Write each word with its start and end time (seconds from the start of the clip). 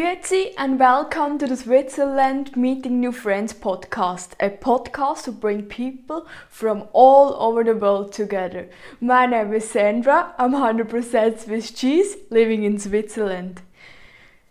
Grüezi 0.00 0.54
and 0.56 0.80
welcome 0.80 1.36
to 1.36 1.46
the 1.46 1.58
Switzerland 1.58 2.56
Meeting 2.56 3.00
New 3.00 3.12
Friends 3.12 3.52
podcast, 3.52 4.30
a 4.40 4.48
podcast 4.48 5.24
to 5.24 5.32
bring 5.32 5.64
people 5.64 6.26
from 6.48 6.88
all 6.94 7.34
over 7.34 7.62
the 7.62 7.74
world 7.74 8.10
together. 8.10 8.70
My 8.98 9.26
name 9.26 9.52
is 9.52 9.68
Sandra, 9.68 10.34
I'm 10.38 10.52
100% 10.52 11.40
Swiss 11.40 11.70
cheese 11.72 12.16
living 12.30 12.64
in 12.64 12.78
Switzerland. 12.78 13.60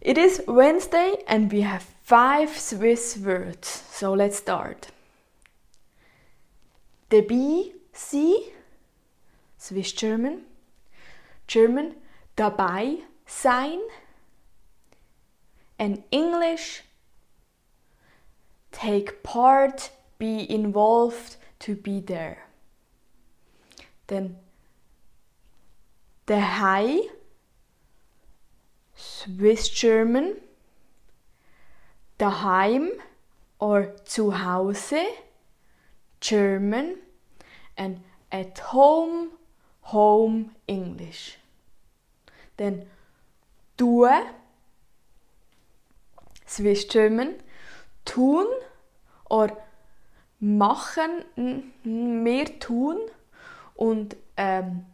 It 0.00 0.16
is 0.16 0.42
Wednesday 0.48 1.16
and 1.28 1.52
we 1.52 1.60
have 1.60 1.82
five 2.02 2.56
Swiss 2.56 3.18
words, 3.18 3.68
so 3.90 4.14
let's 4.14 4.38
start. 4.38 4.88
Dabei 7.10 7.72
sein, 7.92 8.44
Swiss 9.58 9.92
German. 9.92 10.44
German, 11.46 11.96
dabei 12.34 13.00
sein 13.26 13.80
and 15.78 16.02
English 16.10 16.82
take 18.70 19.22
part, 19.22 19.90
be 20.18 20.50
involved, 20.50 21.36
to 21.60 21.74
be 21.74 22.00
there. 22.00 22.46
Then 24.06 24.36
daheim, 26.26 27.00
Swiss 28.94 29.68
German, 29.68 30.36
daheim 32.18 32.90
or 33.58 33.94
zu 34.06 34.30
Hause, 34.30 35.06
German, 36.20 36.98
and 37.76 38.00
at 38.30 38.58
home, 38.58 39.30
home 39.82 40.54
English. 40.66 41.38
Then 42.56 42.86
tue, 43.76 44.26
German, 46.88 47.34
tun 48.04 48.46
oder 49.28 49.56
machen, 50.40 51.72
mehr 51.82 52.58
tun 52.58 52.98
und 53.74 54.16
ähm, 54.36 54.84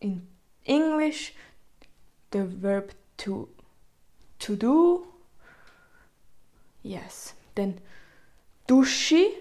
in 0.00 0.26
English 0.64 1.32
the 2.32 2.44
verb 2.62 2.94
to 3.16 3.48
to 4.38 4.54
do. 4.56 5.06
Yes. 6.82 7.34
Then 7.54 7.80
Dusche, 8.66 9.32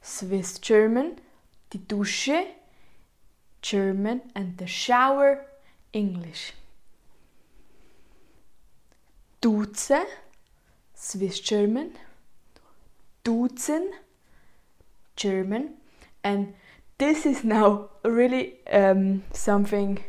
Swiss 0.00 0.60
German, 0.60 1.20
die 1.72 1.86
Dusche, 1.86 2.46
German 3.60 4.22
and 4.34 4.58
the 4.58 4.66
shower, 4.66 5.44
English. 5.92 6.52
Duze, 9.40 10.06
Swiss 11.00 11.38
German, 11.38 11.92
duzen, 13.24 13.92
German, 15.14 15.74
and 16.24 16.54
this 16.98 17.24
is 17.24 17.44
now 17.44 17.90
really 18.04 18.56
um, 18.72 19.22
something 19.32 20.02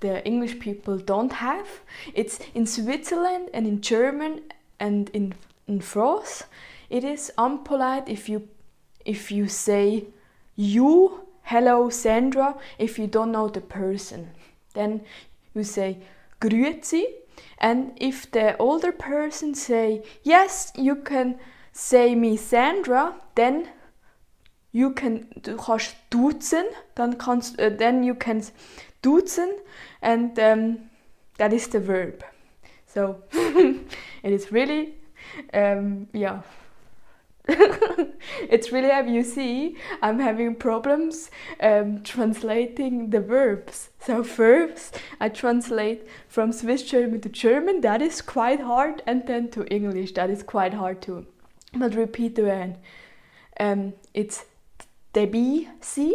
the 0.00 0.24
English 0.26 0.58
people 0.58 0.96
don't 0.96 1.32
have. 1.32 1.68
It's 2.14 2.40
in 2.54 2.64
Switzerland 2.66 3.50
and 3.52 3.66
in 3.66 3.82
German 3.82 4.40
and 4.80 5.10
in, 5.10 5.34
in 5.68 5.80
France. 5.80 6.44
It 6.88 7.04
is 7.04 7.30
unpolite 7.36 8.08
if 8.08 8.28
you 8.28 8.48
if 9.04 9.30
you 9.30 9.48
say 9.48 10.06
you 10.56 11.26
hello 11.42 11.90
Sandra 11.90 12.56
if 12.78 12.98
you 12.98 13.06
don't 13.06 13.32
know 13.32 13.48
the 13.48 13.60
person. 13.60 14.30
Then 14.72 15.02
you 15.54 15.62
say 15.62 15.98
grüezi 16.40 17.04
and 17.58 17.92
if 17.96 18.30
the 18.30 18.56
older 18.58 18.92
person 18.92 19.54
say, 19.54 20.02
yes, 20.22 20.72
you 20.76 20.96
can 20.96 21.38
say 21.72 22.14
me 22.14 22.36
Sandra, 22.36 23.14
then 23.34 23.68
you 24.72 24.90
can, 24.90 25.28
du 25.42 25.56
kannst 25.56 25.94
duzen, 26.10 26.64
dann 26.94 27.18
kannst, 27.18 27.60
uh, 27.60 27.70
then 27.70 28.02
you 28.02 28.14
can 28.14 28.42
duzen 29.02 29.50
and 30.00 30.38
um, 30.38 30.90
that 31.38 31.52
is 31.52 31.68
the 31.68 31.80
verb. 31.80 32.24
So 32.86 33.22
it 33.32 34.32
is 34.32 34.50
really, 34.50 34.94
um, 35.54 36.08
yeah. 36.12 36.42
It's 38.52 38.70
really 38.70 38.90
have 38.90 39.08
you 39.08 39.24
see 39.24 39.76
I'm 40.02 40.18
having 40.18 40.54
problems 40.54 41.30
um, 41.60 42.02
translating 42.02 43.08
the 43.08 43.20
verbs. 43.20 43.88
So 43.98 44.22
verbs 44.22 44.92
I 45.18 45.30
translate 45.30 46.06
from 46.28 46.52
Swiss 46.52 46.82
German 46.82 47.22
to 47.22 47.30
German. 47.30 47.80
That 47.80 48.02
is 48.02 48.20
quite 48.20 48.60
hard, 48.60 49.02
and 49.06 49.26
then 49.26 49.48
to 49.52 49.64
English. 49.68 50.12
That 50.12 50.28
is 50.28 50.42
quite 50.42 50.74
hard 50.74 51.00
too. 51.00 51.26
But 51.74 51.94
repeat 51.94 52.38
again. 52.38 52.76
Um, 53.58 53.94
it's 54.12 54.44
dabei 55.14 55.68
sie, 55.80 56.14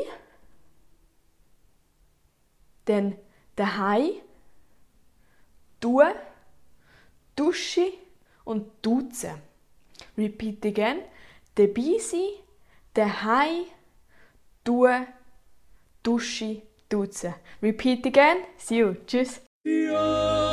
then 2.86 3.18
daheim, 3.56 4.22
du, 5.80 6.04
dusche 7.36 7.94
und 8.46 8.66
duze. 8.84 9.40
Repeat 10.16 10.66
again 10.66 11.02
dabei 11.58 11.98
sein, 12.00 12.30
daheim, 12.94 13.66
tun, 14.64 15.08
dusche, 16.04 16.62
duzen. 16.90 17.34
Repeat 17.62 18.06
again. 18.06 18.38
See 18.58 18.78
you. 18.78 18.96
Tschüss. 19.06 19.42
Ja. 19.64 20.47